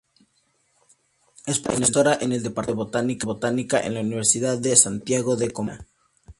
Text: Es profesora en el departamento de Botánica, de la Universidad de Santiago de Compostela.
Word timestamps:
Es 1.45 1.59
profesora 1.59 2.17
en 2.19 2.31
el 2.31 2.41
departamento 2.41 2.97
de 2.97 3.17
Botánica, 3.37 3.79
de 3.81 3.91
la 3.91 3.99
Universidad 3.99 4.57
de 4.57 4.75
Santiago 4.75 5.35
de 5.35 5.51
Compostela. 5.51 5.87